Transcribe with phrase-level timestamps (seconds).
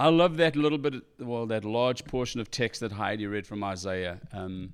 [0.00, 3.62] I love that little bit, well, that large portion of text that Heidi read from
[3.62, 4.18] Isaiah.
[4.32, 4.72] Um,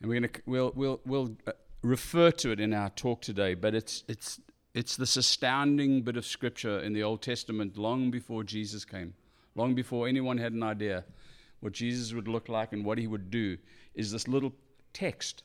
[0.00, 1.52] and we're going to, we'll, we'll, we'll uh,
[1.82, 4.40] refer to it in our talk today, but it's, it's,
[4.72, 9.12] it's this astounding bit of scripture in the Old Testament long before Jesus came,
[9.54, 11.04] long before anyone had an idea
[11.60, 13.58] what Jesus would look like and what he would do,
[13.94, 14.54] is this little
[14.94, 15.42] text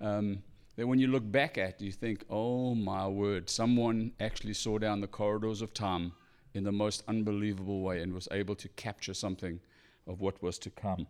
[0.00, 0.44] um,
[0.76, 5.00] that when you look back at, you think, oh my word, someone actually saw down
[5.00, 6.12] the corridors of time
[6.58, 9.60] in the most unbelievable way and was able to capture something
[10.08, 11.06] of what was to come.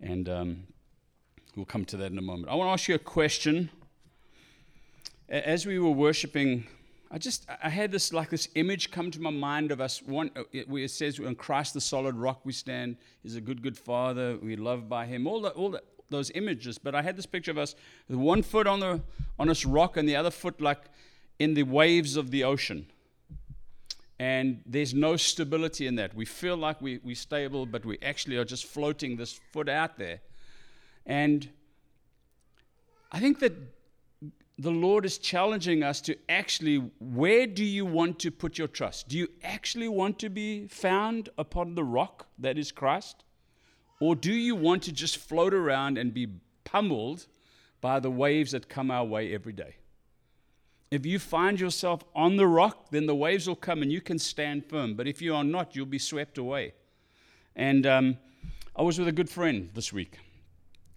[0.00, 0.64] And um,
[1.56, 2.52] we'll come to that in a moment.
[2.52, 3.70] I want to ask you a question.
[5.28, 6.66] As we were worshiping,
[7.10, 10.02] I just I had this like this image come to my mind of us.
[10.02, 13.62] One, uh, it, it says, "In Christ, the solid rock we stand." He's a good,
[13.62, 14.38] good Father.
[14.42, 15.26] We love by Him.
[15.26, 16.78] All the, all the, those images.
[16.78, 17.74] But I had this picture of us
[18.08, 19.00] with one foot on the
[19.38, 20.84] on this rock and the other foot like
[21.38, 22.86] in the waves of the ocean
[24.18, 26.14] and there's no stability in that.
[26.14, 29.96] We feel like we, we're stable, but we actually are just floating this foot out
[29.96, 30.20] there.
[31.06, 31.48] And
[33.12, 33.52] I think that
[34.58, 39.08] the Lord is challenging us to actually, where do you want to put your trust?
[39.08, 43.22] Do you actually want to be found upon the rock that is Christ?
[44.00, 46.26] Or do you want to just float around and be
[46.64, 47.26] pummeled
[47.80, 49.76] by the waves that come our way every day?
[50.90, 54.18] If you find yourself on the rock, then the waves will come and you can
[54.18, 54.94] stand firm.
[54.94, 56.72] But if you are not, you'll be swept away.
[57.54, 58.16] And um,
[58.74, 60.18] I was with a good friend this week,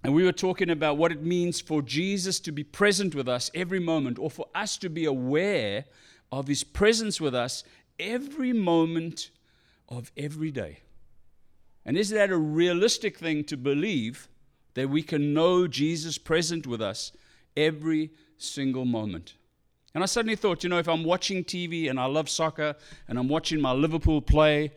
[0.03, 3.51] and we were talking about what it means for Jesus to be present with us
[3.53, 5.85] every moment, or for us to be aware
[6.31, 7.63] of his presence with us
[7.99, 9.31] every moment
[9.89, 10.79] of every day.
[11.85, 14.29] And is that a realistic thing to believe
[14.75, 17.11] that we can know Jesus present with us
[17.57, 19.33] every single moment?
[19.93, 22.75] And I suddenly thought, you know, if I'm watching TV and I love soccer
[23.07, 24.71] and I'm watching my Liverpool play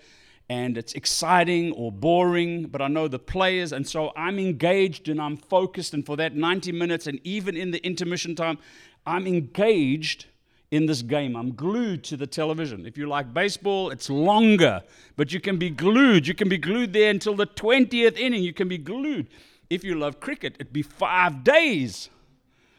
[0.48, 5.20] and it's exciting or boring, but I know the players, and so I'm engaged and
[5.20, 8.58] I'm focused, and for that 90 minutes and even in the intermission time,
[9.06, 10.26] I'm engaged
[10.70, 11.36] in this game.
[11.36, 12.84] I'm glued to the television.
[12.84, 14.82] If you like baseball, it's longer,
[15.16, 16.26] but you can be glued.
[16.26, 18.42] You can be glued there until the 20th inning.
[18.42, 19.28] You can be glued.
[19.70, 22.10] If you love cricket, it'd be five days.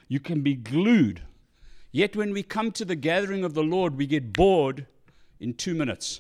[0.08, 1.22] You can be glued.
[1.96, 4.86] Yet when we come to the gathering of the Lord, we get bored
[5.40, 6.20] in two minutes.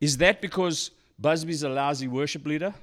[0.00, 0.90] Is that because
[1.20, 2.74] Busby's a lousy worship leader?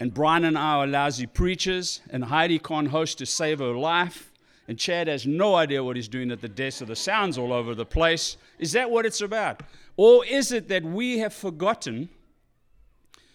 [0.00, 4.32] And Brian and I are lousy preachers, and Heidi can't host to save her life,
[4.68, 7.52] and Chad has no idea what he's doing at the desk, so the sound's all
[7.52, 8.38] over the place.
[8.58, 9.62] Is that what it's about?
[9.98, 12.08] Or is it that we have forgotten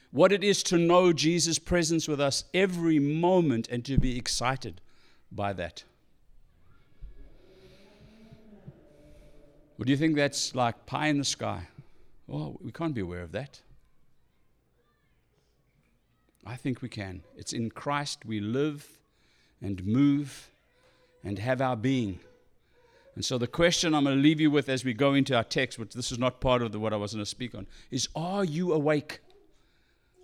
[0.09, 4.81] what it is to know Jesus' presence with us every moment and to be excited
[5.31, 5.83] by that?
[9.79, 11.69] Or do you think that's like pie in the sky?
[12.29, 13.61] Oh, we can't be aware of that.
[16.45, 17.23] I think we can.
[17.37, 18.99] It's in Christ we live
[19.61, 20.49] and move
[21.23, 22.19] and have our being.
[23.15, 25.43] And so the question I'm going to leave you with as we go into our
[25.43, 27.65] text, which this is not part of the, what I was going to speak on,
[27.89, 29.19] is are you awake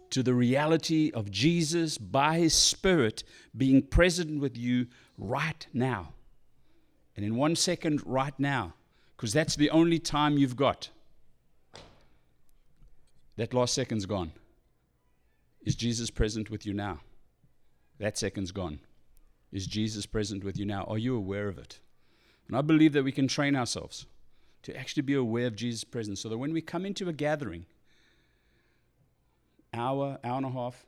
[0.10, 3.24] to the reality of Jesus by his Spirit
[3.56, 4.88] being present with you
[5.18, 6.14] right now?
[7.16, 8.74] And in one second, right now
[9.16, 10.90] because that's the only time you've got.
[13.38, 14.32] That last second's gone.
[15.62, 17.00] Is Jesus present with you now?
[18.00, 18.80] That second's gone.
[19.52, 20.84] Is Jesus present with you now?
[20.84, 21.80] Are you aware of it?
[22.48, 24.06] And I believe that we can train ourselves
[24.64, 27.66] to actually be aware of Jesus' presence so that when we come into a gathering,
[29.74, 30.86] hour, hour and a half,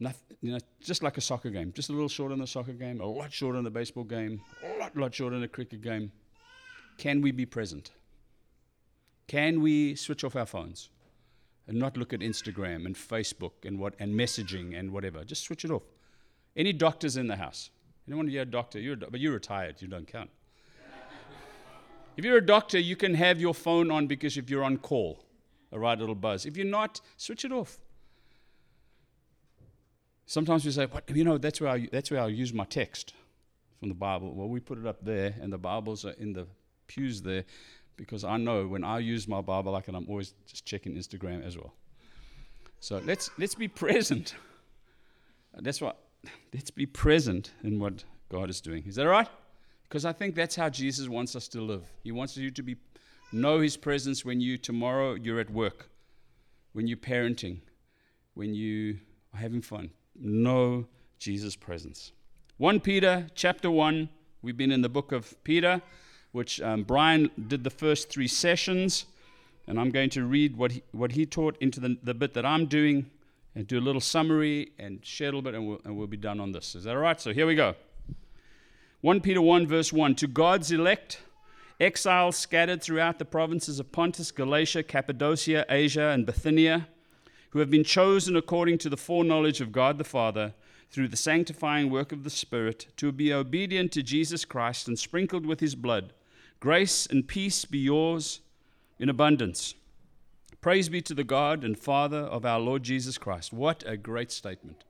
[0.00, 2.72] nothing, you know, just like a soccer game, just a little shorter than a soccer
[2.72, 5.80] game, a lot shorter than a baseball game, a lot, lot shorter than a cricket
[5.80, 6.10] game.
[6.98, 7.92] Can we be present?
[9.28, 10.90] Can we switch off our phones
[11.66, 15.24] and not look at Instagram and Facebook and what and messaging and whatever?
[15.24, 15.84] Just switch it off.
[16.56, 17.70] Any doctors in the house?
[18.06, 20.30] Anyone you're a doctor, you're a do- but you're retired, you don't count.
[22.16, 25.24] if you're a doctor, you can have your phone on because if you're on call,
[25.70, 26.46] a right little buzz.
[26.46, 27.78] If you're not, switch it off.
[30.26, 31.08] Sometimes we say, "What?
[31.14, 33.14] You know, that's where I, that's where I use my text
[33.78, 36.46] from the Bible." Well, we put it up there, and the Bibles are in the
[36.88, 37.44] pews there
[37.96, 41.44] because I know when I use my Bible, I can, I'm always just checking Instagram
[41.44, 41.74] as well.
[42.80, 44.34] So let's, let's be present.
[45.54, 45.98] That's what,
[46.54, 48.84] let's be present in what God is doing.
[48.86, 49.28] Is that right?
[49.82, 51.90] Because I think that's how Jesus wants us to live.
[52.04, 52.76] He wants you to be
[53.32, 55.90] know his presence when you tomorrow you're at work,
[56.72, 57.58] when you're parenting,
[58.34, 58.98] when you
[59.34, 59.90] are having fun.
[60.14, 60.86] Know
[61.18, 62.12] Jesus' presence.
[62.58, 64.08] 1 Peter chapter 1,
[64.42, 65.82] we've been in the book of Peter
[66.32, 69.06] which um, Brian did the first three sessions.
[69.66, 72.46] And I'm going to read what he, what he taught into the, the bit that
[72.46, 73.10] I'm doing
[73.54, 76.16] and do a little summary and share a little bit, and we'll, and we'll be
[76.16, 76.74] done on this.
[76.74, 77.20] Is that all right?
[77.20, 77.74] So here we go.
[79.00, 81.20] 1 Peter 1, verse 1 To God's elect,
[81.80, 86.88] exiles scattered throughout the provinces of Pontus, Galatia, Cappadocia, Asia, and Bithynia,
[87.50, 90.54] who have been chosen according to the foreknowledge of God the Father
[90.90, 95.46] through the sanctifying work of the Spirit to be obedient to Jesus Christ and sprinkled
[95.46, 96.12] with his blood.
[96.60, 98.40] Grace and peace be yours
[98.98, 99.74] in abundance.
[100.60, 103.52] Praise be to the God and Father of our Lord Jesus Christ.
[103.52, 104.82] What a great statement.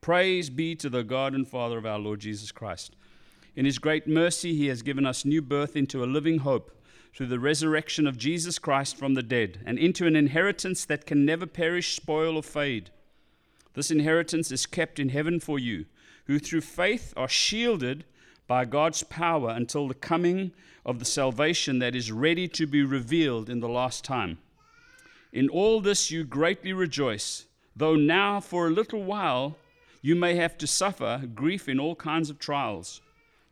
[0.00, 2.94] Praise be to the God and Father of our Lord Jesus Christ.
[3.56, 6.70] In his great mercy, he has given us new birth into a living hope
[7.12, 11.26] through the resurrection of Jesus Christ from the dead, and into an inheritance that can
[11.26, 12.90] never perish, spoil, or fade.
[13.74, 15.86] This inheritance is kept in heaven for you,
[16.26, 18.04] who through faith are shielded
[18.52, 20.52] by God's power until the coming
[20.84, 24.36] of the salvation that is ready to be revealed in the last time.
[25.32, 29.56] In all this you greatly rejoice, though now for a little while
[30.02, 33.00] you may have to suffer grief in all kinds of trials.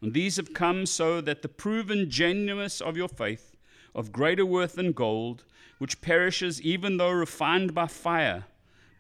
[0.03, 3.57] And these have come so that the proven genuineness of your faith,
[3.95, 5.45] of greater worth than gold,
[5.79, 8.45] which perishes even though refined by fire,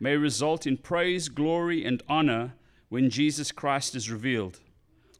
[0.00, 2.54] may result in praise, glory, and honor
[2.88, 4.60] when Jesus Christ is revealed.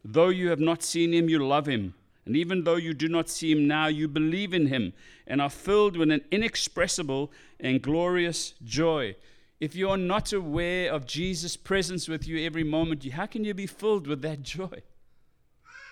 [0.04, 1.94] Though you have not seen him, you love him.
[2.26, 4.92] And even though you do not see him now, you believe in him
[5.26, 9.16] and are filled with an inexpressible and glorious joy.
[9.58, 13.52] If you are not aware of Jesus' presence with you every moment, how can you
[13.52, 14.82] be filled with that joy?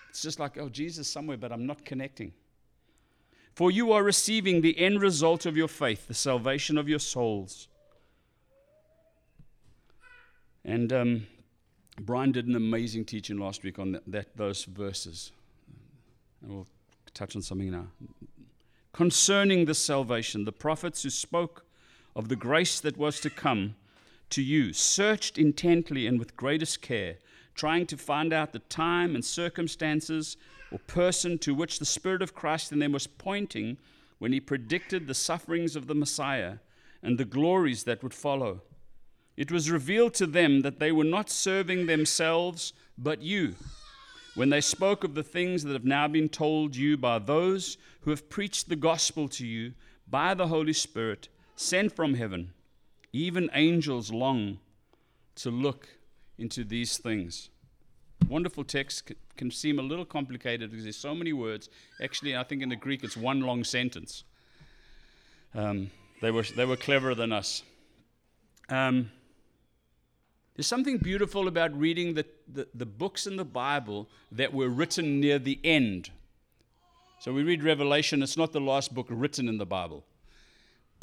[0.09, 2.33] It's just like, oh, Jesus somewhere, but I'm not connecting.
[3.55, 7.69] For you are receiving the end result of your faith, the salvation of your souls.
[10.65, 11.27] And um,
[12.01, 15.33] Brian did an amazing teaching last week on that, that, those verses.
[16.43, 16.67] And we'll
[17.15, 17.87] touch on something now.
[18.93, 21.65] Concerning this salvation, the prophets who spoke
[22.15, 23.77] of the grace that was to come
[24.31, 27.17] to you searched intently and with greatest care,
[27.55, 30.37] trying to find out the time and circumstances
[30.71, 33.79] or person to which the Spirit of Christ in them was pointing
[34.19, 36.57] when he predicted the sufferings of the Messiah
[37.03, 38.63] and the glories that would follow.
[39.39, 43.55] It was revealed to them that they were not serving themselves, but you,
[44.35, 48.11] when they spoke of the things that have now been told you by those who
[48.11, 49.75] have preached the gospel to you
[50.11, 52.53] by the Holy Spirit sent from heaven.
[53.13, 54.59] Even angels long
[55.37, 55.87] to look
[56.37, 57.49] into these things.
[58.29, 61.69] Wonderful text can seem a little complicated because there's so many words.
[62.03, 64.25] Actually, I think in the Greek it's one long sentence.
[65.55, 67.63] Um, they, were, they were cleverer than us.
[68.69, 69.13] Um,
[70.59, 75.21] there's something beautiful about reading the, the, the, books in the Bible that were written
[75.21, 76.11] near the end.
[77.21, 80.05] So we read Revelation, it's not the last book written in the Bible.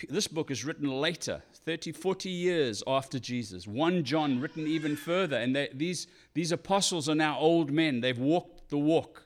[0.10, 3.66] This book is written later, 30, 40 years after Jesus.
[3.66, 5.38] 1 John, written even further.
[5.38, 8.02] And they, these, these apostles are now old men.
[8.02, 9.26] They've walked the walk,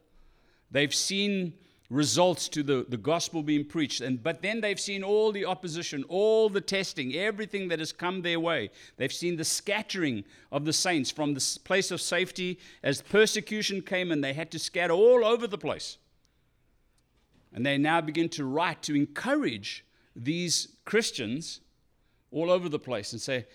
[0.69, 1.53] they've seen
[1.89, 4.01] results to the, the gospel being preached.
[4.01, 8.21] And, but then they've seen all the opposition, all the testing, everything that has come
[8.21, 8.69] their way.
[8.97, 14.11] They've seen the scattering of the saints from the place of safety as persecution came
[14.11, 15.97] and they had to scatter all over the place.
[17.53, 19.83] And they now begin to write to encourage
[20.15, 21.61] these Christians
[22.31, 23.47] all over the place and say,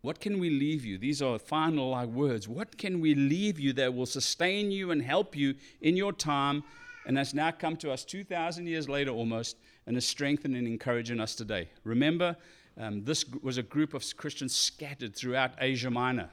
[0.00, 0.96] what can we leave you?
[0.96, 2.48] These are final like words.
[2.48, 6.62] What can we leave you that will sustain you and help you in your time
[7.06, 11.20] and has now come to us 2,000 years later almost and is strengthening and encouraging
[11.20, 11.68] us today.
[11.84, 12.36] Remember,
[12.78, 16.30] um, this was a group of Christians scattered throughout Asia Minor.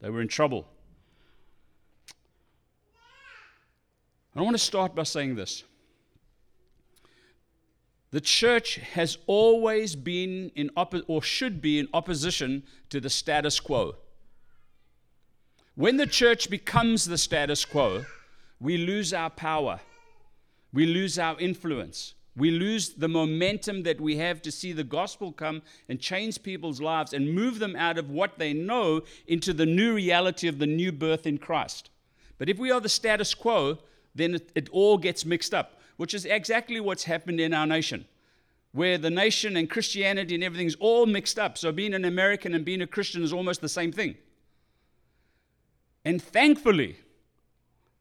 [0.00, 0.68] They were in trouble.
[4.36, 5.64] I want to start by saying this.
[8.12, 13.58] The church has always been in oppo- or should be in opposition to the status
[13.58, 13.96] quo.
[15.74, 18.04] When the church becomes the status quo,
[18.60, 19.80] we lose our power
[20.76, 22.12] we lose our influence.
[22.36, 26.82] We lose the momentum that we have to see the gospel come and change people's
[26.82, 30.66] lives and move them out of what they know into the new reality of the
[30.66, 31.88] new birth in Christ.
[32.36, 33.78] But if we are the status quo,
[34.14, 38.04] then it, it all gets mixed up, which is exactly what's happened in our nation,
[38.72, 41.56] where the nation and Christianity and everything's all mixed up.
[41.56, 44.14] So being an American and being a Christian is almost the same thing.
[46.04, 46.98] And thankfully,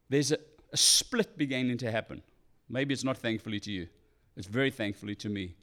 [0.10, 0.40] there's a,
[0.74, 2.22] a split beginning to happen.
[2.70, 3.88] Maybe it's not thankfully to you,
[4.36, 5.56] it's very thankfully to me.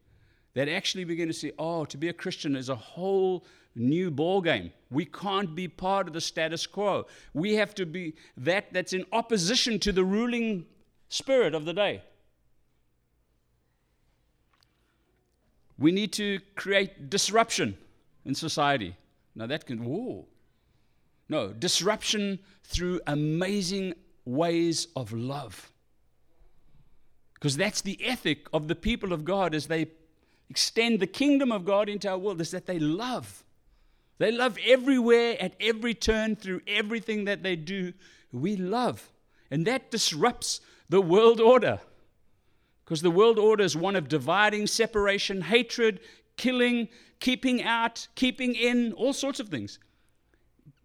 [0.55, 4.43] That actually begin to see, oh, to be a Christian is a whole new ball
[4.43, 4.71] game.
[4.91, 7.07] We can't be part of the status quo.
[7.33, 10.67] We have to be that that's in opposition to the ruling
[11.09, 12.03] spirit of the day.
[15.79, 17.77] We need to create disruption
[18.25, 18.95] in society.
[19.35, 20.27] Now, that can, whoa.
[21.29, 23.95] No, disruption through amazing
[24.27, 25.72] ways of love.
[27.43, 29.89] Because that's the ethic of the people of God as they
[30.49, 33.43] extend the kingdom of God into our world, is that they love.
[34.19, 37.95] They love everywhere, at every turn, through everything that they do.
[38.31, 39.11] We love.
[39.51, 41.81] And that disrupts the world order.
[42.85, 45.99] Because the world order is one of dividing, separation, hatred,
[46.37, 46.87] killing,
[47.19, 49.81] keeping out, keeping in, all sorts of things.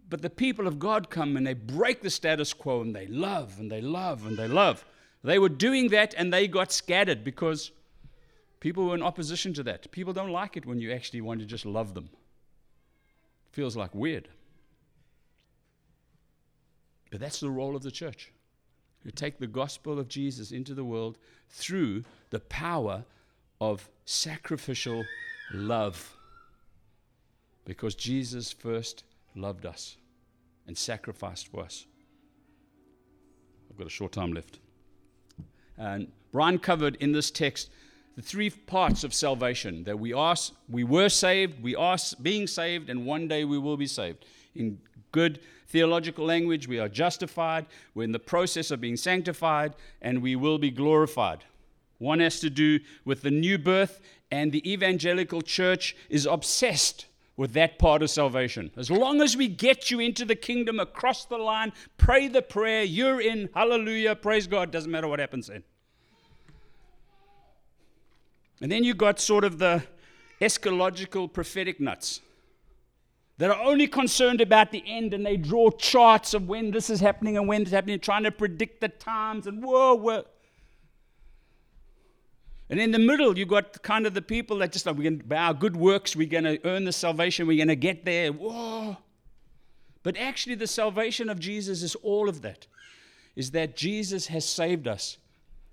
[0.09, 3.59] But the people of God come and they break the status quo and they love
[3.59, 4.83] and they love and they love.
[5.27, 7.71] They were doing that and they got scattered because
[8.61, 9.91] people were in opposition to that.
[9.91, 12.09] People don't like it when you actually want to just love them.
[13.49, 14.29] It feels like weird.
[17.11, 18.31] But that's the role of the church.
[19.03, 21.17] You take the gospel of Jesus into the world
[21.49, 23.03] through the power
[23.59, 25.03] of sacrificial
[25.53, 26.15] love.
[27.65, 29.03] Because Jesus first
[29.35, 29.97] loved us
[30.67, 31.85] and sacrificed for us.
[33.69, 34.59] I've got a short time left.
[35.77, 37.69] And Brian covered in this text
[38.15, 40.35] the three parts of salvation that we are
[40.69, 44.25] we were saved, we are being saved, and one day we will be saved.
[44.55, 44.79] In
[45.11, 50.35] good theological language, we are justified, we're in the process of being sanctified, and we
[50.35, 51.43] will be glorified.
[51.99, 57.05] One has to do with the new birth, and the evangelical church is obsessed
[57.37, 58.71] with that part of salvation.
[58.75, 62.83] As long as we get you into the kingdom across the line, pray the prayer,
[62.83, 65.63] you're in, hallelujah, praise God, doesn't matter what happens then.
[68.59, 69.83] And then you got sort of the
[70.41, 72.21] eschatological prophetic nuts
[73.37, 76.99] that are only concerned about the end and they draw charts of when this is
[76.99, 80.25] happening and when it's happening, trying to predict the times and whoa, whoa.
[82.69, 85.37] And in the middle, you've got kind of the people that just like, we're by
[85.37, 88.31] our good works, we're going to earn the salvation, we're going to get there.
[88.31, 88.97] Whoa.
[90.03, 92.67] But actually, the salvation of Jesus is all of that.
[93.35, 95.17] Is that Jesus has saved us,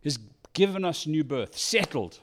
[0.04, 0.18] has
[0.52, 2.20] given us new birth, settled.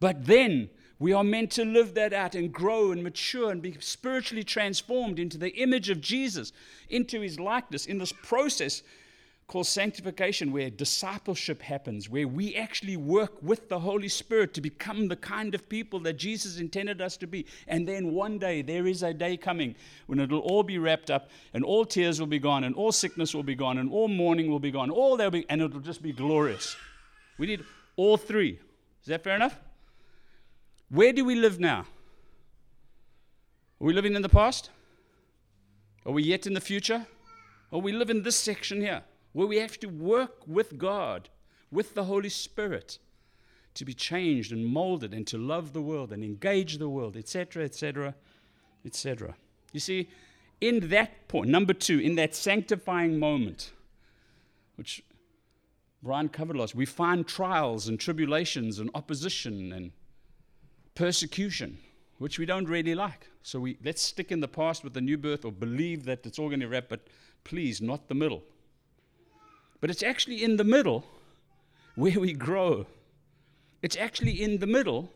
[0.00, 0.68] But then
[0.98, 5.18] we are meant to live that out and grow and mature and be spiritually transformed
[5.18, 6.52] into the image of Jesus,
[6.88, 8.82] into his likeness in this process
[9.48, 15.08] called sanctification, where discipleship happens, where we actually work with the Holy Spirit to become
[15.08, 17.46] the kind of people that Jesus intended us to be.
[17.66, 19.74] And then one day, there is a day coming
[20.06, 23.34] when it'll all be wrapped up, and all tears will be gone, and all sickness
[23.34, 25.80] will be gone, and all mourning will be gone, all there will be, and it'll
[25.80, 26.76] just be glorious.
[27.38, 27.64] We need
[27.96, 28.60] all three.
[29.00, 29.58] Is that fair enough?
[30.90, 31.86] Where do we live now?
[33.80, 34.68] Are we living in the past?
[36.04, 37.06] Are we yet in the future?
[37.70, 39.04] Or we live in this section here?
[39.38, 41.28] Where we have to work with God,
[41.70, 42.98] with the Holy Spirit,
[43.72, 47.62] to be changed and molded and to love the world and engage the world, etc.,
[47.62, 48.16] etc.,
[48.84, 49.36] etc.
[49.72, 50.08] You see,
[50.60, 53.70] in that point, number two, in that sanctifying moment,
[54.74, 55.04] which
[56.02, 59.92] Brian covered last, we find trials and tribulations and opposition and
[60.96, 61.78] persecution,
[62.18, 63.28] which we don't really like.
[63.44, 66.40] So we let's stick in the past with the new birth or believe that it's
[66.40, 67.06] all going to wrap, but
[67.44, 68.42] please, not the middle.
[69.80, 71.04] But it's actually in the middle
[71.94, 72.86] where we grow.
[73.82, 75.12] It's actually in the middle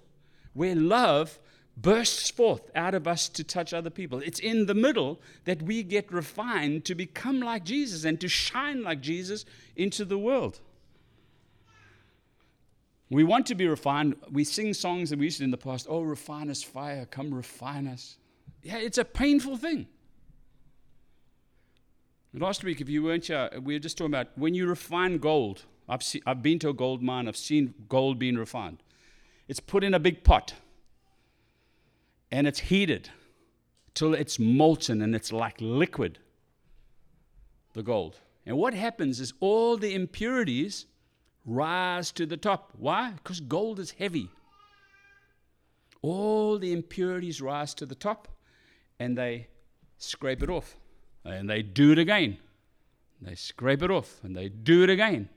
[0.54, 1.38] where love
[1.76, 4.20] bursts forth out of us to touch other people.
[4.20, 8.82] It's in the middle that we get refined to become like Jesus and to shine
[8.82, 10.60] like Jesus into the world.
[13.10, 14.16] We want to be refined.
[14.30, 17.32] We sing songs that we used to in the past, oh, refine us, fire, come
[17.32, 18.16] refine us.
[18.62, 19.86] Yeah, it's a painful thing.
[22.34, 25.64] Last week, if you weren't here, we were just talking about when you refine gold.
[25.86, 28.82] I've, see, I've been to a gold mine, I've seen gold being refined.
[29.48, 30.54] It's put in a big pot
[32.30, 33.10] and it's heated
[33.92, 36.20] till it's molten and it's like liquid,
[37.74, 38.20] the gold.
[38.46, 40.86] And what happens is all the impurities
[41.44, 42.72] rise to the top.
[42.78, 43.10] Why?
[43.10, 44.30] Because gold is heavy.
[46.00, 48.28] All the impurities rise to the top
[48.98, 49.48] and they
[49.98, 50.76] scrape it off.
[51.24, 52.38] And they do it again.
[53.20, 55.28] They scrape it off and they do it again.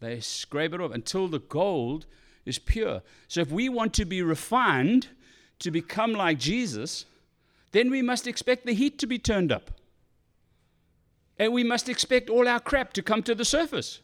[0.00, 2.06] They scrape it off until the gold
[2.44, 3.02] is pure.
[3.28, 5.08] So if we want to be refined
[5.60, 7.06] to become like Jesus,
[7.72, 9.70] then we must expect the heat to be turned up.
[11.38, 14.00] And we must expect all our crap to come to the surface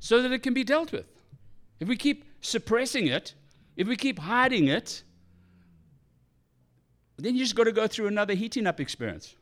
[0.00, 1.06] so that it can be dealt with.
[1.78, 3.34] If we keep suppressing it,
[3.76, 5.02] if we keep hiding it,
[7.24, 9.34] then you just got to go through another heating up experience.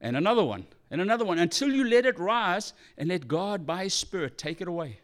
[0.00, 3.84] And another one, and another one, until you let it rise and let God, by
[3.84, 4.98] His Spirit, take it away.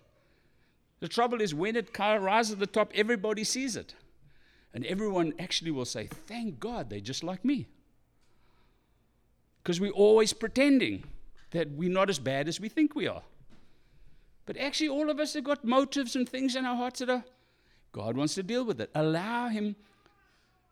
[1.01, 3.95] The trouble is, when it rises to the top, everybody sees it.
[4.75, 7.67] And everyone actually will say, Thank God they're just like me.
[9.63, 11.05] Because we're always pretending
[11.51, 13.23] that we're not as bad as we think we are.
[14.47, 17.25] But actually, all of us have got motives and things in our hearts that are,
[17.93, 18.91] God wants to deal with it.
[18.95, 19.77] Allow Him.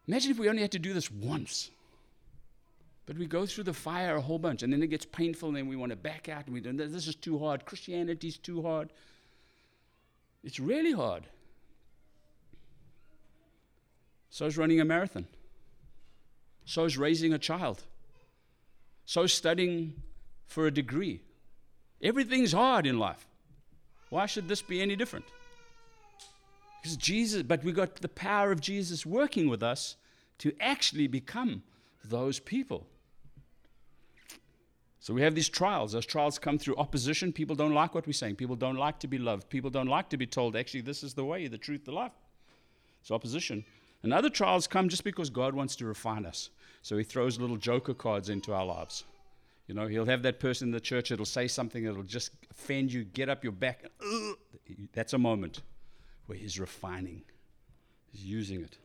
[0.08, 1.70] Imagine if we only had to do this once.
[3.06, 5.56] But we go through the fire a whole bunch, and then it gets painful, and
[5.56, 7.64] then we want to back out, and we don't, this is too hard.
[7.64, 8.92] Christianity's too hard.
[10.42, 11.25] It's really hard.
[14.30, 15.26] So is running a marathon.
[16.64, 17.84] So is raising a child.
[19.04, 20.02] So is studying
[20.46, 21.20] for a degree.
[22.02, 23.26] Everything's hard in life.
[24.10, 25.25] Why should this be any different?
[26.83, 29.97] Because Jesus, but we got the power of Jesus working with us
[30.38, 31.62] to actually become
[32.04, 32.87] those people.
[35.00, 35.92] So we have these trials.
[35.92, 37.33] Those trials come through opposition.
[37.33, 38.37] People don't like what we're saying.
[38.37, 39.49] People don't like to be loved.
[39.49, 42.12] People don't like to be told, actually, this is the way, the truth, the life.
[43.00, 43.64] It's opposition.
[44.02, 46.50] And other trials come just because God wants to refine us.
[46.83, 49.04] So he throws little joker cards into our lives.
[49.68, 52.92] You know, he'll have that person in the church that'll say something that'll just offend
[52.92, 53.85] you, get up your back.
[54.92, 55.62] That's a moment
[56.26, 57.23] where he's refining,
[58.12, 58.78] he's using it.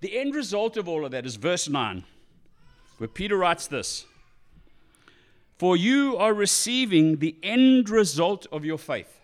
[0.00, 2.04] The end result of all of that is verse 9,
[2.98, 4.06] where Peter writes this
[5.58, 9.20] for you are receiving the end result of your faith.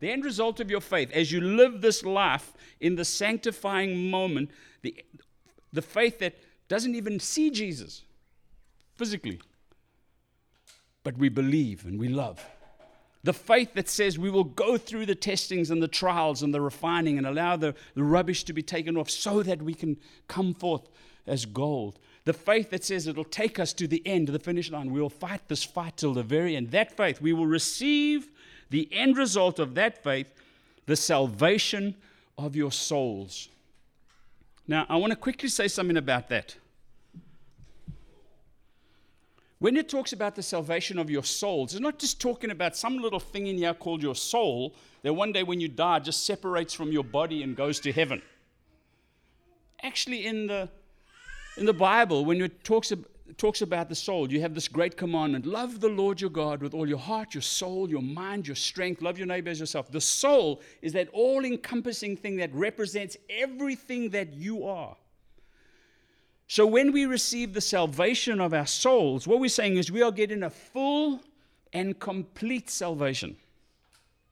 [0.00, 4.50] The end result of your faith, as you live this life in the sanctifying moment,
[4.82, 5.04] the,
[5.72, 6.36] the faith that
[6.68, 8.02] doesn't even see Jesus
[8.94, 9.40] physically,
[11.02, 12.44] but we believe and we love.
[13.28, 16.62] The faith that says we will go through the testings and the trials and the
[16.62, 20.54] refining and allow the, the rubbish to be taken off so that we can come
[20.54, 20.88] forth
[21.26, 21.98] as gold.
[22.24, 24.90] The faith that says it'll take us to the end, to the finish line.
[24.90, 26.70] We will fight this fight till the very end.
[26.70, 28.30] That faith, we will receive
[28.70, 30.32] the end result of that faith,
[30.86, 31.96] the salvation
[32.38, 33.50] of your souls.
[34.66, 36.56] Now, I want to quickly say something about that.
[39.60, 42.98] When it talks about the salvation of your souls, it's not just talking about some
[42.98, 46.72] little thing in here called your soul that one day when you die just separates
[46.72, 48.22] from your body and goes to heaven.
[49.82, 50.68] Actually, in the
[51.56, 52.92] in the Bible, when it talks,
[53.36, 56.72] talks about the soul, you have this great commandment love the Lord your God with
[56.72, 59.02] all your heart, your soul, your mind, your strength.
[59.02, 59.90] Love your neighbor as yourself.
[59.90, 64.96] The soul is that all encompassing thing that represents everything that you are.
[66.48, 70.10] So when we receive the salvation of our souls, what we're saying is we are
[70.10, 71.20] getting a full
[71.74, 73.36] and complete salvation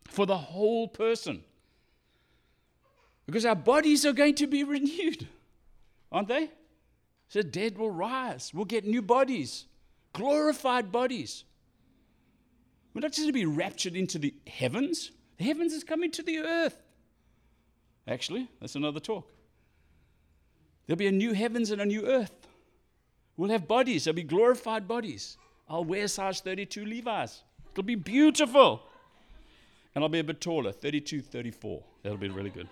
[0.05, 1.45] for the whole person.
[3.27, 5.29] Because our bodies are going to be renewed,
[6.11, 6.51] aren't they?
[7.29, 8.51] So dead will rise.
[8.55, 9.67] We'll get new bodies,
[10.15, 11.45] glorified bodies.
[12.95, 15.11] We're not just going to be raptured into the heavens.
[15.37, 16.81] The heavens is coming to the earth.
[18.09, 19.36] Actually, that's another talk.
[20.87, 22.33] There'll be a new heavens and a new earth.
[23.37, 24.05] We'll have bodies.
[24.05, 25.37] There'll be glorified bodies.
[25.69, 27.43] I'll wear size 32 Levi's.
[27.73, 28.83] It'll be beautiful.
[29.95, 31.83] And I'll be a bit taller, 32, 34.
[32.03, 32.69] That'll be really good.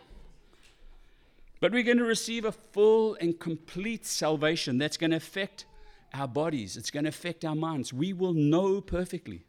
[1.61, 5.66] But we're going to receive a full and complete salvation that's going to affect
[6.12, 7.92] our bodies, it's going to affect our minds.
[7.92, 9.44] We will know perfectly.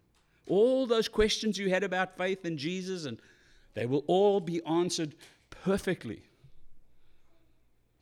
[0.48, 3.20] All those questions you had about faith in Jesus, and
[3.76, 5.14] they will all be answered
[5.50, 6.24] perfectly.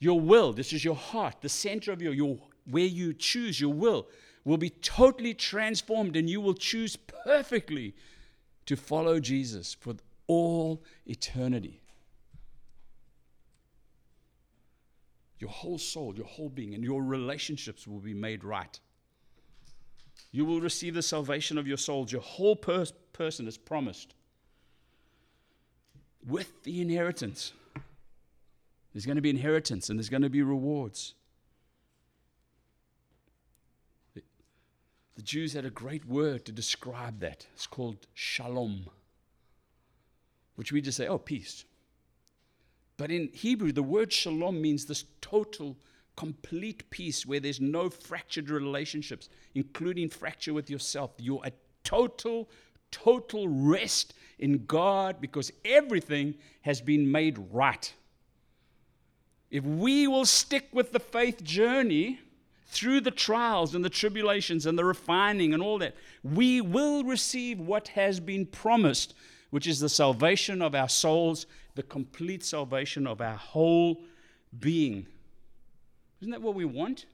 [0.03, 2.37] Your will, this is your heart, the center of your, your
[2.69, 4.09] where you choose your will,
[4.43, 7.95] will be totally transformed, and you will choose perfectly
[8.65, 9.95] to follow Jesus for
[10.27, 11.79] all eternity.
[15.39, 18.77] Your whole soul, your whole being, and your relationships will be made right.
[20.33, 22.11] You will receive the salvation of your souls.
[22.11, 24.15] Your whole per- person is promised
[26.27, 27.53] with the inheritance.
[28.93, 31.15] There's going to be inheritance and there's going to be rewards.
[34.13, 37.47] The, Jews had a great word to describe that.
[37.53, 38.85] It's called shalom,
[40.55, 41.65] which we just say, oh, peace.
[42.97, 45.77] But in Hebrew, the word shalom means this total,
[46.15, 51.11] complete peace where there's no fractured relationships, including fracture with yourself.
[51.17, 52.49] You're at total,
[52.91, 57.91] total rest in God because everything has been made right.
[59.53, 62.19] If we will stick with the faith journey
[62.65, 67.59] through the trials and the tribulations and the refining and all that, we will receive
[67.59, 69.13] what has been promised,
[69.51, 74.01] which is the salvation of our souls the complete salvation of our whole
[74.59, 75.05] being.
[76.19, 77.05] Isn't that what we want?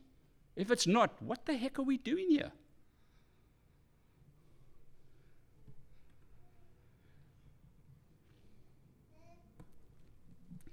[0.56, 2.52] If it's not, what the heck are we doing here?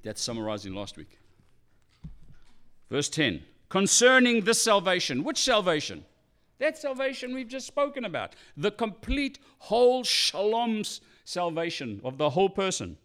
[0.05, 1.19] That's summarizing last week.
[2.91, 6.05] Verse 10 Concerning this salvation, which salvation?
[6.59, 8.35] That salvation we've just spoken about.
[8.57, 10.85] The complete whole shalom
[11.25, 12.97] salvation of the whole person.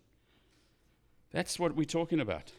[1.32, 2.52] That's what we're talking about.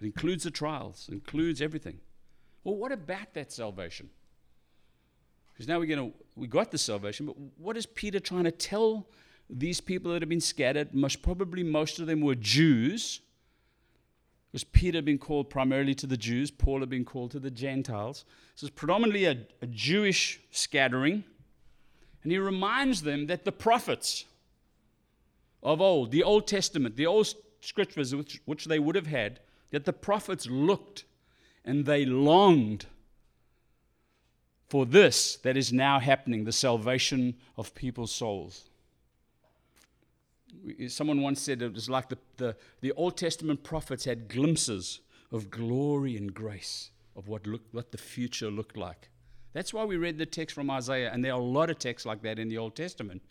[0.00, 1.98] It includes the trials, includes everything.
[2.64, 4.10] Well, what about that salvation?
[5.52, 8.50] Because now we're going to, we got the salvation, but what is Peter trying to
[8.50, 9.06] tell
[9.48, 10.94] these people that have been scattered?
[10.94, 13.20] Most probably, most of them were Jews.
[14.50, 17.50] Because Peter had been called primarily to the Jews, Paul had been called to the
[17.50, 18.24] Gentiles.
[18.56, 21.24] So it's predominantly a, a Jewish scattering.
[22.22, 24.24] And he reminds them that the prophets
[25.62, 29.84] of old, the Old Testament, the old scriptures which, which they would have had, that
[29.84, 31.04] the prophets looked
[31.64, 32.86] and they longed
[34.68, 38.69] for this that is now happening the salvation of people's souls.
[40.88, 45.00] Someone once said it was like the, the, the Old Testament prophets had glimpses
[45.32, 49.08] of glory and grace of what, looked, what the future looked like.
[49.52, 52.06] That's why we read the text from Isaiah, and there are a lot of texts
[52.06, 53.22] like that in the Old Testament,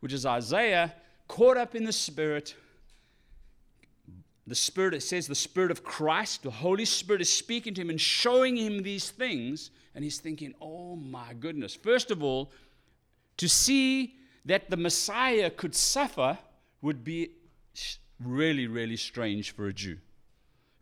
[0.00, 0.94] which is Isaiah
[1.28, 2.54] caught up in the Spirit,
[4.46, 7.90] the Spirit, it says the Spirit of Christ, the Holy Spirit is speaking to him
[7.90, 9.70] and showing him these things.
[9.94, 11.74] And he's thinking, oh my goodness.
[11.74, 12.50] First of all,
[13.36, 16.38] to see that the Messiah could suffer
[16.82, 17.30] would be
[18.20, 19.98] really, really strange for a Jew.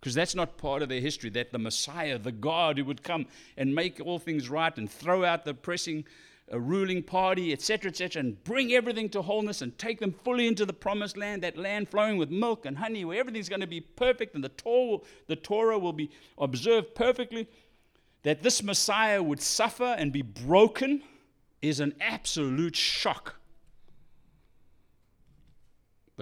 [0.01, 3.27] Because that's not part of their history, that the Messiah, the God who would come
[3.57, 6.05] and make all things right and throw out the pressing
[6.51, 10.67] a ruling party, etc., etc., and bring everything to wholeness and take them fully into
[10.67, 13.81] the promised land, that land flowing with milk and honey, where everything's going to be
[13.81, 14.99] perfect and the Torah,
[15.29, 17.49] the Torah will be observed perfectly,
[18.23, 21.03] that this Messiah would suffer and be broken
[21.63, 23.37] is an absolute shock.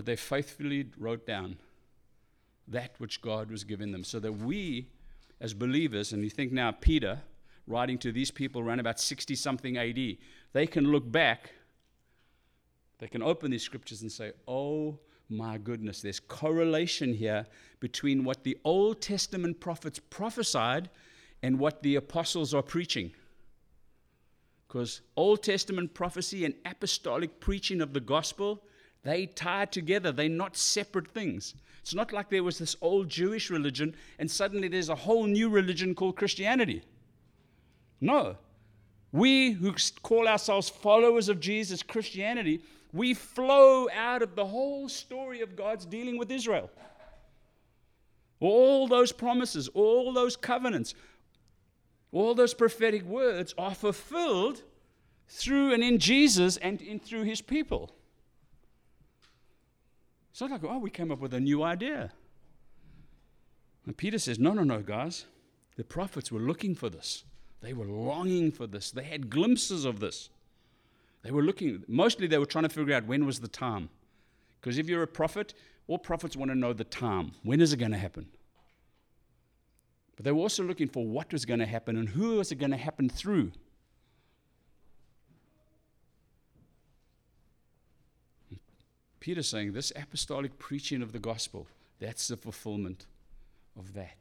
[0.00, 1.58] But they faithfully wrote down
[2.66, 4.88] that which God was giving them so that we,
[5.42, 7.20] as believers, and you think now Peter,
[7.66, 10.16] writing to these people around about 60 something AD,
[10.54, 11.50] they can look back,
[12.98, 17.46] they can open these scriptures and say, oh my goodness, there's correlation here
[17.78, 20.88] between what the Old Testament prophets prophesied
[21.42, 23.12] and what the apostles are preaching.
[24.66, 28.62] Because Old Testament prophecy and apostolic preaching of the gospel,
[29.02, 30.12] they tie together.
[30.12, 31.54] They're not separate things.
[31.80, 35.48] It's not like there was this old Jewish religion and suddenly there's a whole new
[35.48, 36.82] religion called Christianity.
[38.00, 38.36] No.
[39.12, 45.40] We who call ourselves followers of Jesus, Christianity, we flow out of the whole story
[45.40, 46.70] of God's dealing with Israel.
[48.40, 50.94] All those promises, all those covenants,
[52.12, 54.62] all those prophetic words are fulfilled
[55.28, 57.90] through and in Jesus and in through his people.
[60.30, 62.12] It's like, oh, we came up with a new idea.
[63.86, 65.26] And Peter says, no, no, no, guys.
[65.76, 67.24] The prophets were looking for this.
[67.60, 68.90] They were longing for this.
[68.90, 70.30] They had glimpses of this.
[71.22, 73.90] They were looking, mostly they were trying to figure out when was the time.
[74.60, 75.54] Because if you're a prophet,
[75.86, 77.32] all prophets want to know the time.
[77.42, 78.28] When is it going to happen?
[80.16, 82.56] But they were also looking for what was going to happen and who was it
[82.56, 83.52] going to happen through.
[89.20, 91.66] Peter's saying this apostolic preaching of the gospel,
[91.98, 93.06] that's the fulfillment
[93.78, 94.16] of that.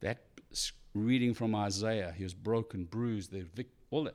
[0.00, 0.18] That
[0.96, 2.14] reading from Isaiah.
[2.16, 4.14] He was broken, bruised, vic- all that.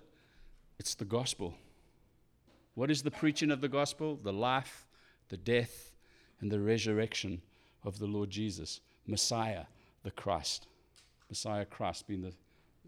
[0.80, 1.54] It's the gospel.
[2.74, 4.18] What is the preaching of the gospel?
[4.22, 4.88] The life,
[5.30, 5.92] the death,
[6.40, 7.42] and the resurrection
[7.84, 9.66] of the Lord Jesus, Messiah,
[10.04, 10.68] the Christ.
[11.30, 12.34] Messiah, Christ being the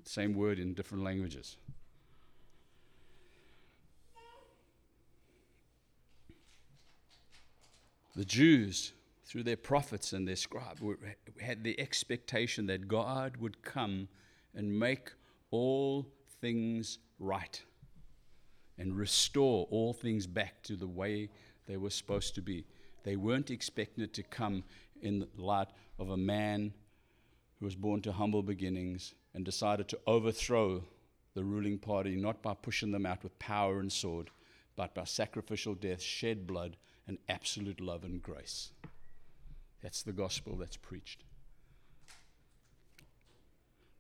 [0.04, 1.58] same word in different languages.
[8.16, 8.94] The Jews
[9.26, 10.82] through their prophets and their scribes,
[11.42, 14.08] had the expectation that God would come
[14.54, 15.12] and make
[15.52, 16.08] all
[16.42, 17.62] things right
[18.78, 21.30] and restore all things back to the way
[21.66, 22.66] they were supposed to be.
[23.04, 24.64] They weren't expecting it to come
[25.02, 26.74] in the light of a man
[27.60, 30.84] who was born to humble beginnings and decided to overthrow
[31.34, 34.30] the ruling party, not by pushing them out with power and sword,
[34.76, 38.72] but by sacrificial death, shed blood, and absolute love and grace.
[39.82, 41.24] That's the gospel that's preached.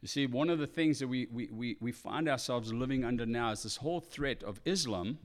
[0.02, 3.26] You see, one of the things that we, we, we, we find ourselves living under
[3.26, 5.18] now is this whole threat of Islam.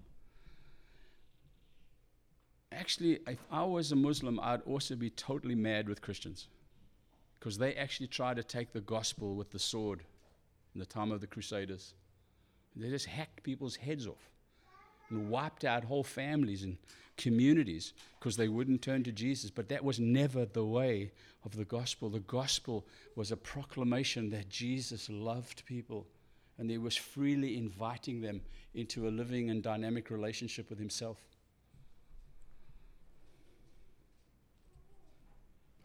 [2.70, 6.46] Actually, if I was a Muslim, I'd also be totally mad with Christians
[7.38, 10.04] because they actually try to take the gospel with the sword
[10.74, 11.94] in the time of the Crusaders.
[12.76, 14.30] They just hacked people's heads off.
[15.10, 16.76] And wiped out whole families and
[17.16, 19.50] communities because they wouldn't turn to Jesus.
[19.50, 21.12] But that was never the way
[21.44, 22.08] of the gospel.
[22.08, 26.06] The gospel was a proclamation that Jesus loved people
[26.58, 28.40] and he was freely inviting them
[28.74, 31.18] into a living and dynamic relationship with himself.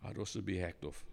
[0.03, 1.05] I'd also be hacked off.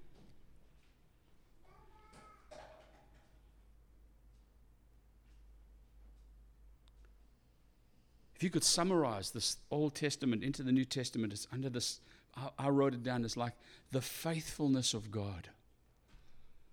[8.41, 12.01] If you could summarize this Old Testament into the New Testament, it's under this,
[12.35, 13.53] I, I wrote it down as like
[13.91, 15.51] the faithfulness of God.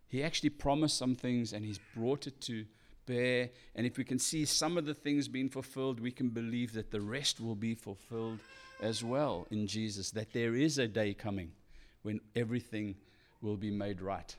[0.07, 2.63] He actually promised some things and he's brought it to
[3.05, 3.49] bear.
[3.75, 6.89] And if we can see some of the things being fulfilled, we can believe that
[6.89, 8.39] the rest will be fulfilled
[8.81, 11.51] as well in Jesus, that there is a day coming
[12.01, 12.95] when everything
[13.41, 14.33] will be made right.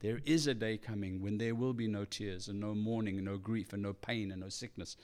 [0.00, 3.26] There is a day coming when there will be no tears and no mourning and
[3.26, 4.96] no grief and no pain and no sickness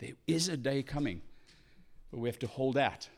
[0.00, 1.22] there is a day coming,
[2.10, 3.08] but we have to hold out.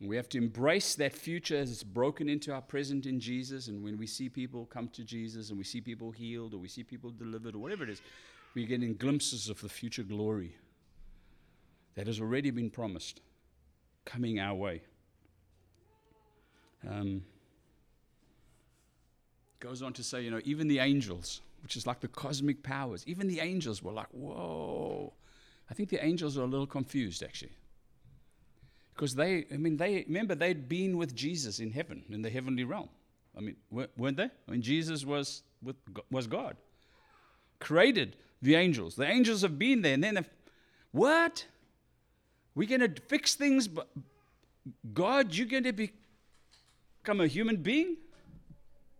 [0.00, 3.66] We have to embrace that future as it's broken into our present in Jesus.
[3.66, 6.68] And when we see people come to Jesus and we see people healed or we
[6.68, 8.00] see people delivered or whatever it is,
[8.54, 10.56] we're getting glimpses of the future glory
[11.96, 13.20] that has already been promised
[14.04, 14.82] coming our way.
[16.88, 17.22] Um,
[19.60, 23.04] goes on to say, you know, even the angels, which is like the cosmic powers.
[23.06, 25.12] Even the angels were like, whoa.
[25.70, 27.52] I think the angels are a little confused, actually.
[28.94, 32.64] Because they, I mean, they, remember, they'd been with Jesus in heaven, in the heavenly
[32.64, 32.88] realm.
[33.36, 34.24] I mean, weren't they?
[34.24, 35.76] I mean, Jesus was, with,
[36.10, 36.56] was God.
[37.60, 38.96] Created the angels.
[38.96, 39.94] The angels have been there.
[39.94, 40.24] And then,
[40.92, 41.44] what?
[42.54, 43.88] We're going to fix things, but
[44.92, 47.98] God, you're going to become a human being?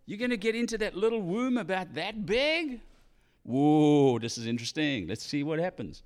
[0.09, 2.81] You're going to get into that little womb about that big?
[3.43, 5.07] Whoa, this is interesting.
[5.07, 6.03] Let's see what happens.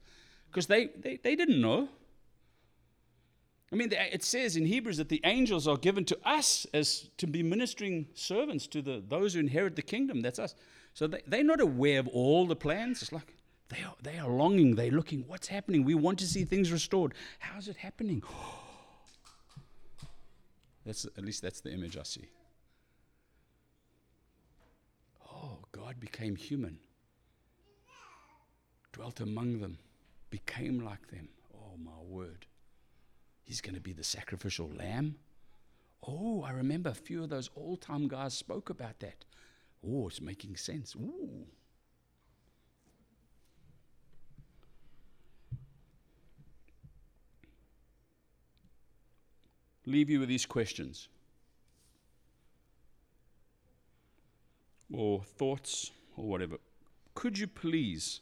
[0.51, 1.89] Because they, they, they didn't know.
[3.73, 7.29] I mean, it says in Hebrews that the angels are given to us as to
[7.29, 10.21] be ministering servants to the, those who inherit the kingdom.
[10.21, 10.57] That's us.
[10.95, 13.03] So they, they're not aware of all the plans.
[13.03, 13.33] It's like
[13.69, 15.85] they are, they are longing, they're looking, what's happening?
[15.85, 17.15] We want to see things restored.
[17.39, 18.25] How's it happening?
[20.85, 22.29] That's, at least that's the image I see.
[25.73, 26.79] God became human,
[28.93, 29.79] dwelt among them,
[30.31, 31.29] became like them.
[31.55, 32.47] Oh, my word.
[33.43, 35.17] He's going to be the sacrificial lamb.
[36.07, 39.25] Oh, I remember a few of those old time guys spoke about that.
[39.87, 40.95] Oh, it's making sense.
[40.95, 41.47] Ooh.
[49.85, 51.09] Leave you with these questions.
[54.93, 56.57] Or thoughts or whatever,
[57.15, 58.21] could you please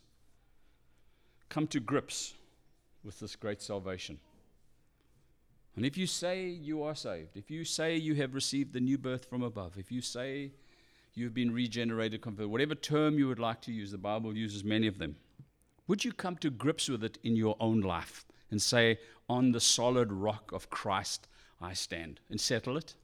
[1.49, 2.35] come to grips
[3.05, 4.19] with this great salvation?
[5.77, 8.99] And if you say you are saved, if you say you have received the new
[8.99, 10.51] birth from above, if you say
[11.15, 14.87] you've been regenerated, converted, whatever term you would like to use, the Bible uses many
[14.87, 15.17] of them.
[15.87, 19.61] Would you come to grips with it in your own life and say, On the
[19.61, 21.29] solid rock of Christ
[21.61, 22.95] I stand, and settle it?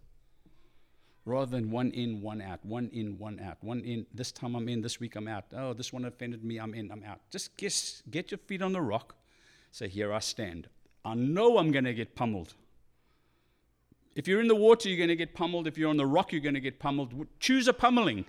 [1.26, 4.68] Rather than one in, one out, one in, one out, one in, this time I'm
[4.68, 5.44] in, this week I'm out.
[5.54, 7.18] Oh, this one offended me, I'm in, I'm out.
[7.30, 9.16] Just get, get your feet on the rock.
[9.72, 10.68] Say, here I stand.
[11.04, 12.54] I know I'm going to get pummeled.
[14.14, 15.66] If you're in the water, you're going to get pummeled.
[15.66, 17.12] If you're on the rock, you're going to get pummeled.
[17.40, 18.24] Choose a pummeling.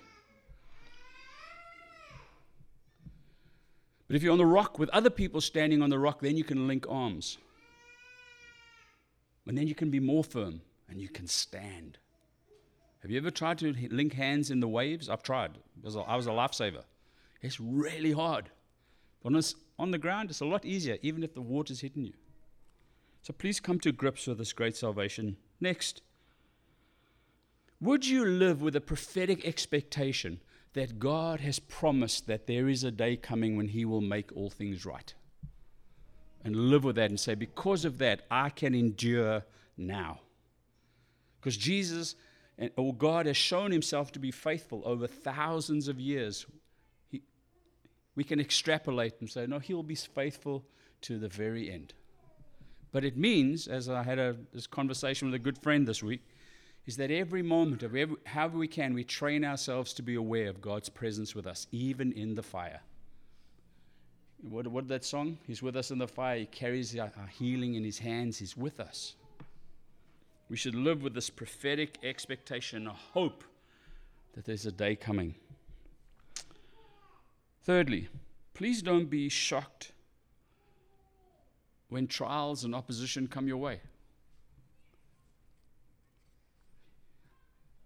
[4.07, 6.43] But if you're on the rock with other people standing on the rock, then you
[6.43, 7.38] can link arms.
[9.45, 11.99] And then you can be more firm and you can stand.
[13.07, 15.07] Have you ever tried to link hands in the waves?
[15.07, 15.51] I've tried.
[15.81, 16.83] I was a lifesaver.
[17.41, 18.49] It's really hard.
[19.23, 19.41] But on,
[19.79, 22.11] on the ground, it's a lot easier, even if the water's hitting you.
[23.21, 25.37] So please come to grips with this great salvation.
[25.61, 26.01] Next,
[27.79, 30.41] would you live with a prophetic expectation
[30.73, 34.49] that God has promised that there is a day coming when He will make all
[34.49, 35.13] things right?
[36.43, 39.45] And live with that and say, because of that, I can endure
[39.77, 40.19] now.
[41.39, 42.15] Because Jesus
[42.57, 46.45] and, or God has shown himself to be faithful over thousands of years.
[47.09, 47.21] He,
[48.15, 50.63] we can extrapolate and say, no, he'll be faithful
[51.01, 51.93] to the very end.
[52.91, 56.21] But it means, as I had a, this conversation with a good friend this week,
[56.85, 60.49] is that every moment of every, however we can, we train ourselves to be aware
[60.49, 62.79] of God's presence with us, even in the fire.
[64.41, 65.37] What, what that song?
[65.45, 66.39] He's with us in the fire.
[66.39, 68.37] He carries our, our healing in his hands.
[68.37, 69.15] He's with us.
[70.49, 73.43] We should live with this prophetic expectation, a hope
[74.33, 75.36] that there's a day coming.
[77.63, 78.07] Thirdly,
[78.53, 79.91] please don't be shocked
[81.89, 83.81] when trials and opposition come your way.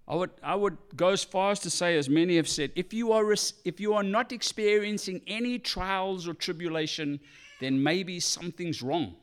[0.08, 2.94] I would, I would go as far as to say, as many have said, if
[2.94, 3.32] you, are,
[3.64, 7.20] if you are not experiencing any trials or tribulation,
[7.60, 9.16] then maybe something's wrong,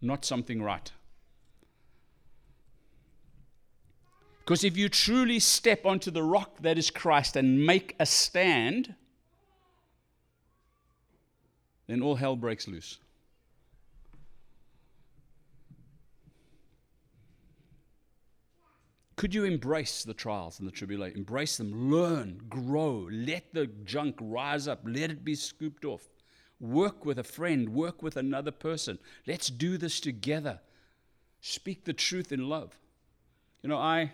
[0.00, 0.90] not something right.
[4.50, 8.96] Because if you truly step onto the rock that is Christ and make a stand,
[11.86, 12.98] then all hell breaks loose.
[19.14, 21.18] Could you embrace the trials and the tribulation?
[21.18, 26.08] Embrace them, learn, grow, let the junk rise up, let it be scooped off.
[26.58, 28.98] Work with a friend, work with another person.
[29.28, 30.58] Let's do this together.
[31.40, 32.76] Speak the truth in love.
[33.62, 34.10] You know, I.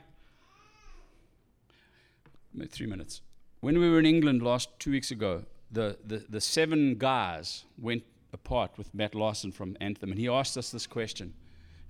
[2.64, 3.20] Three minutes.
[3.60, 8.02] When we were in England last two weeks ago, the, the, the seven guys went
[8.32, 11.34] apart with Matt Larson from Anthem, and he asked us this question.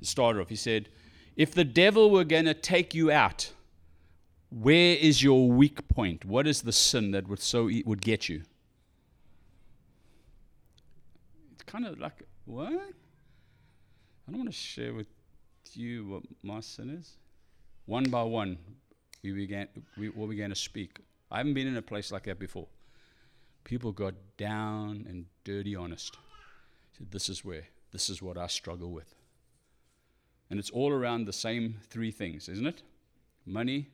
[0.00, 0.88] It started off, he said,
[1.36, 3.52] if the devil were going to take you out,
[4.50, 6.24] where is your weak point?
[6.24, 8.42] What is the sin that would so would get you?
[11.52, 12.72] It's kind of like what?
[12.72, 15.08] I don't want to share with
[15.74, 17.18] you what my sin is.
[17.84, 18.58] One by one,
[19.32, 21.00] we began we, we began to speak.
[21.30, 22.68] I haven't been in a place like that before.
[23.64, 26.16] People got down and dirty honest.
[26.96, 27.66] Said, "This is where.
[27.92, 29.14] This is what I struggle with."
[30.48, 32.82] And it's all around the same three things, isn't it?
[33.44, 33.88] Money,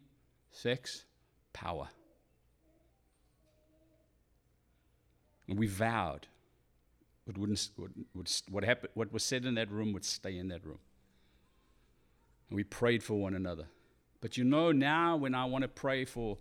[0.51, 1.05] sex,
[1.53, 1.89] power.
[5.49, 6.27] And we vowed
[7.25, 7.91] what, wouldn't, what,
[8.51, 10.79] what, happened, what was said in that room would stay in that room.
[12.49, 13.67] And we prayed for one another.
[14.23, 16.39] But you know, now when I want to pray for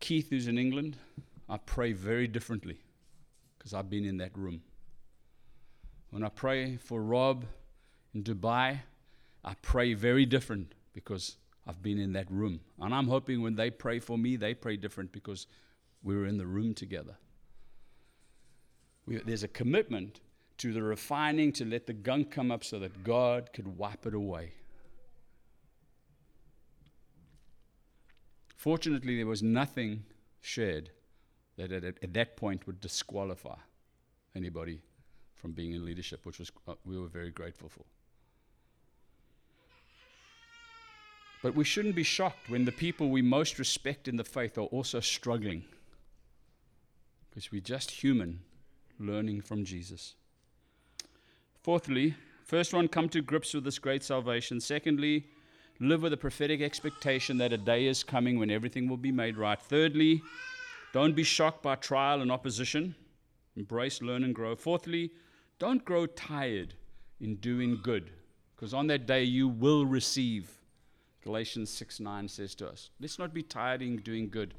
[0.00, 0.98] Keith, who's in England,
[1.48, 2.80] I pray very differently
[3.56, 4.60] because I've been in that room.
[6.10, 7.44] When I pray for Rob,
[8.14, 8.80] in Dubai,
[9.44, 12.60] I pray very different because I've been in that room.
[12.80, 15.46] And I'm hoping when they pray for me, they pray different because
[16.02, 17.16] we were in the room together.
[19.06, 20.20] We, there's a commitment
[20.58, 24.14] to the refining to let the gunk come up so that God could wipe it
[24.14, 24.54] away.
[28.66, 30.02] Fortunately, there was nothing
[30.40, 30.90] shared
[31.56, 33.54] that at, at that point would disqualify
[34.34, 34.80] anybody
[35.36, 37.84] from being in leadership, which was, uh, we were very grateful for.
[41.44, 44.62] But we shouldn't be shocked when the people we most respect in the faith are
[44.62, 45.62] also struggling.
[47.30, 48.40] Because we're just human
[48.98, 50.16] learning from Jesus.
[51.62, 54.60] Fourthly, first one, come to grips with this great salvation.
[54.60, 55.26] Secondly,
[55.80, 59.36] live with a prophetic expectation that a day is coming when everything will be made
[59.36, 59.60] right.
[59.60, 60.22] Thirdly,
[60.92, 62.94] don't be shocked by trial and opposition.
[63.56, 64.54] Embrace, learn, and grow.
[64.54, 65.10] Fourthly,
[65.58, 66.74] don't grow tired
[67.20, 68.10] in doing good,
[68.54, 70.50] because on that day you will receive
[71.22, 72.90] Galatians 6 9 says to us.
[73.00, 74.54] Let's not be tired in doing good.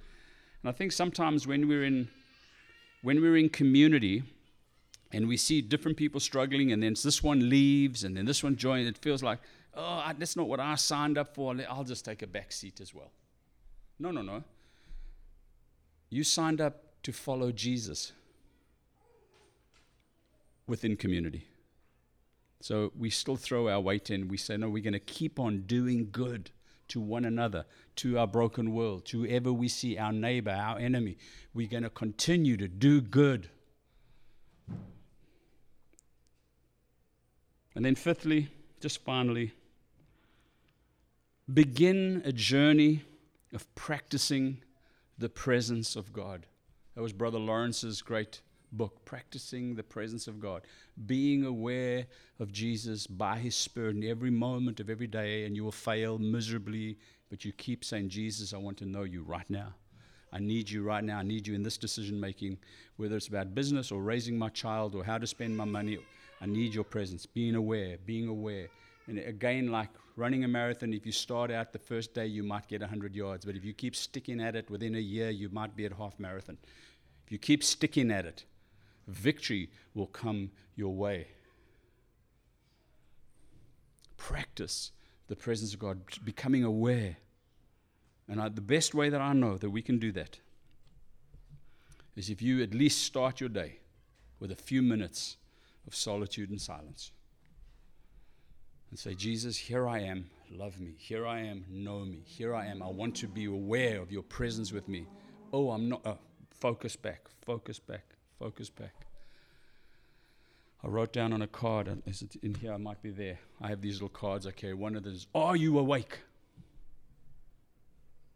[0.62, 2.10] And I think sometimes when we're in
[3.04, 4.24] when we're in community
[5.12, 8.58] and we see different people struggling, and then this one leaves, and then this one
[8.58, 9.40] joins, it feels like,
[9.74, 11.56] oh, that's not what I signed up for.
[11.70, 13.12] I'll just take a back seat as well.
[14.00, 14.44] No, no, no.
[16.10, 18.14] You signed up to follow Jesus
[20.68, 21.48] within community.
[22.62, 24.28] So we still throw our weight in.
[24.28, 26.52] We say, no, we're going to keep on doing good
[26.90, 27.66] to one another,
[27.98, 31.18] to our broken world, to whoever we see, our neighbor, our enemy.
[31.54, 33.50] We're going to continue to do good.
[37.76, 38.50] And then, fifthly,
[38.80, 39.52] just finally,
[41.52, 43.04] begin a journey
[43.54, 44.58] of practicing
[45.18, 46.46] the presence of God.
[46.96, 50.64] That was Brother Lawrence's great book, Practicing the Presence of God,
[51.06, 52.06] being aware
[52.40, 56.18] of Jesus by His Spirit in every moment of every day, and you will fail
[56.18, 56.98] miserably,
[57.30, 59.74] but you keep saying, Jesus, I want to know you right now.
[60.34, 61.20] I need you right now.
[61.20, 62.58] I need you in this decision making,
[62.98, 65.98] whether it's about business or raising my child or how to spend my money.
[66.42, 67.26] I need your presence.
[67.26, 68.68] Being aware, being aware.
[69.08, 72.68] And again, like running a marathon, if you start out the first day, you might
[72.68, 73.46] get 100 yards.
[73.46, 76.20] But if you keep sticking at it within a year, you might be at half
[76.20, 76.58] marathon.
[77.26, 78.46] If you keep sticking at it,
[79.08, 81.28] victory will come your way.
[84.18, 84.92] Practice
[85.28, 87.18] the presence of God, becoming aware.
[88.28, 90.40] And I, the best way that I know that we can do that
[92.16, 93.80] is if you at least start your day
[94.40, 95.38] with a few minutes
[95.88, 97.12] of solitude and silence.
[98.90, 100.96] And say, Jesus, here I am, love me.
[100.98, 102.22] Here I am, know me.
[102.26, 105.08] Here I am, I want to be aware of your presence with me.
[105.52, 106.16] Oh, I'm not, uh,
[106.52, 108.18] focus back, focus back.
[108.40, 108.94] Focus back.
[110.84, 112.72] I wrote down on a card, is it in here?
[112.72, 113.40] I might be there.
[113.60, 114.76] I have these little cards I carry.
[114.76, 116.20] One of them is, Are you awake?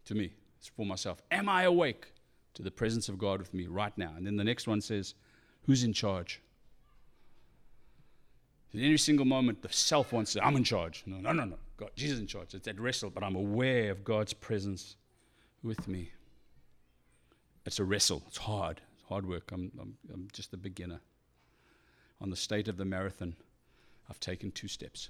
[0.05, 1.21] To me, it's for myself.
[1.29, 2.13] Am I awake
[2.55, 4.13] to the presence of God with me right now?
[4.17, 5.13] And then the next one says,
[5.63, 6.41] Who's in charge?
[8.73, 11.03] In every single moment, the self wants to, I'm in charge.
[11.05, 11.57] No, no, no, no.
[11.75, 12.53] God, Jesus in charge.
[12.53, 14.95] It's that wrestle, but I'm aware of God's presence
[15.61, 16.11] with me.
[17.65, 18.23] It's a wrestle.
[18.27, 18.81] It's hard.
[18.93, 19.51] It's hard work.
[19.51, 21.01] I'm, I'm, I'm just a beginner.
[22.21, 23.35] On the state of the marathon,
[24.09, 25.09] I've taken two steps.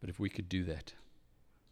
[0.00, 0.94] But if we could do that.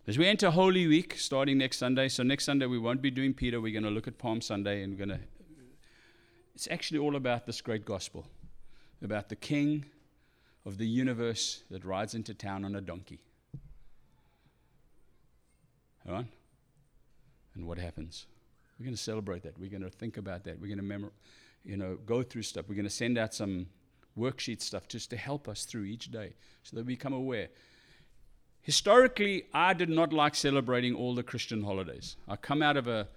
[0.07, 3.33] As we enter Holy Week, starting next Sunday, so next Sunday we won't be doing
[3.33, 5.25] Peter, we're going to look at Palm Sunday and we're going to.
[6.55, 8.27] It's actually all about this great gospel
[9.03, 9.85] about the king
[10.67, 13.21] of the universe that rides into town on a donkey.
[16.07, 16.27] All right?
[17.55, 18.27] And what happens?
[18.79, 19.59] We're going to celebrate that.
[19.59, 20.61] We're going to think about that.
[20.61, 21.13] We're going to memor-
[21.65, 22.67] you know, go through stuff.
[22.69, 23.67] We're going to send out some
[24.19, 27.49] worksheet stuff just to help us through each day so that we become aware.
[28.63, 32.17] Historically, I did not like celebrating all the Christian holidays.
[32.29, 33.09] I come out of a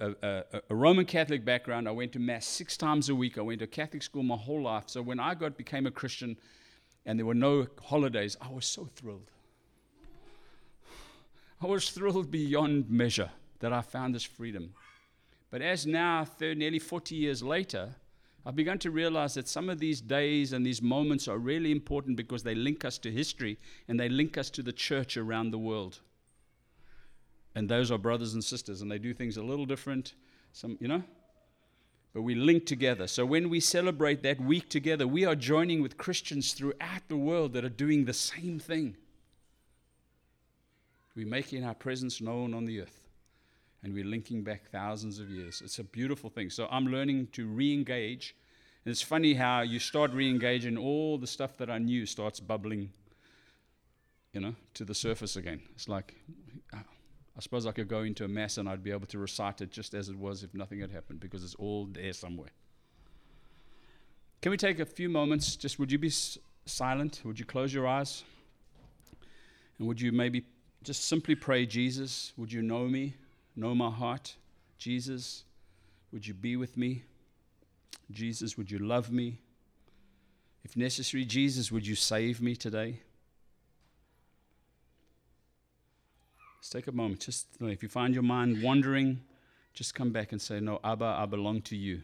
[0.00, 1.88] a, a, a, Roman Catholic background.
[1.88, 3.38] I went to Mass six times a week.
[3.38, 4.84] I went to Catholic school my whole life.
[4.86, 6.36] So when I got became a Christian
[7.06, 9.30] and there were no holidays, I was so thrilled.
[11.60, 14.74] I was thrilled beyond measure that I found this freedom.
[15.50, 17.94] But as now, 30, nearly 40 years later,
[18.44, 22.16] I've begun to realize that some of these days and these moments are really important
[22.16, 23.58] because they link us to history
[23.88, 26.00] and they link us to the church around the world
[27.54, 30.14] and those are brothers and sisters, and they do things a little different.
[30.52, 31.02] Some, you know,
[32.12, 33.06] but we link together.
[33.06, 37.52] So when we celebrate that week together, we are joining with Christians throughout the world
[37.54, 38.96] that are doing the same thing.
[41.16, 43.00] We're making our presence known on the earth,
[43.82, 45.62] and we're linking back thousands of years.
[45.64, 46.50] It's a beautiful thing.
[46.50, 48.34] So I'm learning to re-engage.
[48.84, 52.90] And it's funny how you start re-engaging, all the stuff that I knew starts bubbling,
[54.32, 55.62] you know, to the surface again.
[55.74, 56.14] It's like,
[57.36, 59.70] I suppose I could go into a mass and I'd be able to recite it
[59.70, 62.50] just as it was if nothing had happened because it's all there somewhere.
[64.40, 65.56] Can we take a few moments?
[65.56, 67.22] Just would you be s- silent?
[67.24, 68.22] Would you close your eyes?
[69.78, 70.44] And would you maybe
[70.82, 73.14] just simply pray, Jesus, would you know me,
[73.56, 74.36] know my heart?
[74.78, 75.44] Jesus,
[76.12, 77.02] would you be with me?
[78.10, 79.40] Jesus, would you love me?
[80.62, 83.00] If necessary, Jesus, would you save me today?
[86.64, 87.20] Let's take a moment.
[87.20, 89.20] Just if you find your mind wandering,
[89.74, 92.00] just come back and say, No, Abba, I belong to you.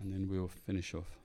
[0.00, 1.19] And then we'll finish off.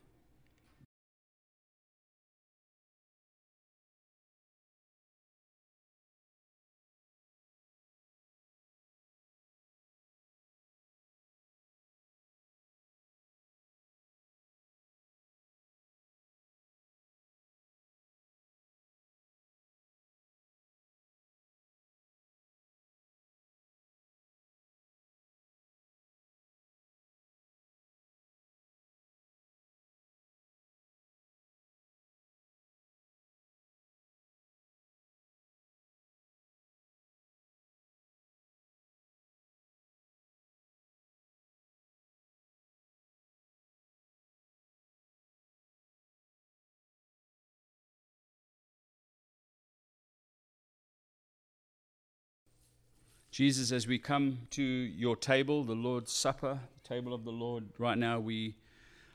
[53.36, 57.66] Jesus, as we come to your table, the Lord's Supper, the table of the Lord,
[57.78, 58.56] right now we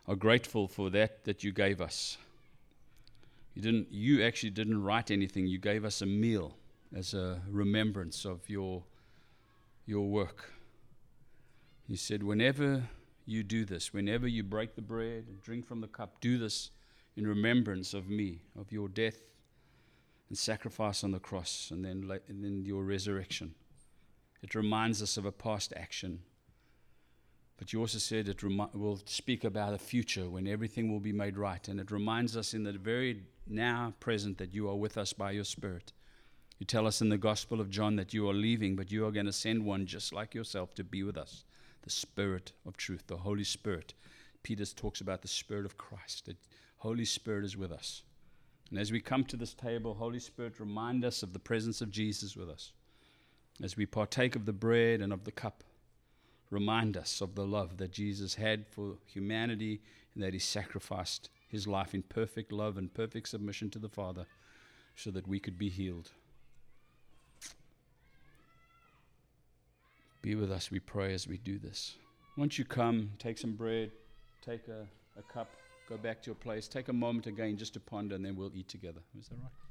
[0.07, 2.19] are grateful for that that you gave us.
[3.55, 5.47] You didn't you actually didn't write anything.
[5.47, 6.55] You gave us a meal
[6.95, 8.83] as a remembrance of your
[9.87, 10.53] your work.
[11.87, 12.91] You said whenever
[13.25, 16.73] you do this, whenever you break the bread and drink from the cup, do this
[17.17, 19.23] in remembrance of me, of your death
[20.29, 23.55] and sacrifice on the cross and then and then your resurrection.
[24.43, 26.21] It reminds us of a past action.
[27.57, 31.13] But you also said it remi- will speak about a future when everything will be
[31.13, 31.67] made right.
[31.69, 35.33] And it reminds us in the very now present that you are with us by
[35.33, 35.93] your Spirit.
[36.59, 39.11] You tell us in the Gospel of John that you are leaving, but you are
[39.11, 41.45] going to send one just like yourself to be with us
[41.83, 43.95] the Spirit of truth, the Holy Spirit.
[44.43, 46.37] Peter talks about the Spirit of Christ, The
[46.79, 48.03] Holy Spirit is with us.
[48.71, 51.91] And as we come to this table, Holy Spirit, remind us of the presence of
[51.91, 52.73] Jesus with us.
[53.63, 55.63] As we partake of the bread and of the cup,
[56.51, 59.81] remind us of the love that Jesus had for humanity
[60.15, 64.27] and that he sacrificed his life in perfect love and perfect submission to the Father
[64.97, 66.11] so that we could be healed.
[70.23, 71.97] Be with us, we pray, as we do this.
[72.37, 73.91] Once you come, take some bread,
[74.43, 74.87] take a
[75.19, 75.49] a cup,
[75.89, 78.53] go back to your place, take a moment again just to ponder, and then we'll
[78.55, 79.01] eat together.
[79.19, 79.70] Is that right?